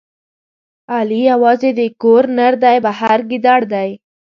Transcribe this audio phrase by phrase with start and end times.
[0.95, 3.89] علي یوازې د کور نردی، بهر ګیدړ دی.